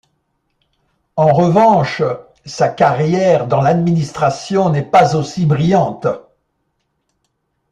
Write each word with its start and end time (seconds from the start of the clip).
En 1.15 1.31
revanche, 1.31 2.01
sa 2.43 2.69
carrière 2.69 3.45
dans 3.45 3.61
l'administration 3.61 4.71
n'est 4.71 4.81
pas 4.81 5.15
aussi 5.15 5.45
brillante. 5.45 6.07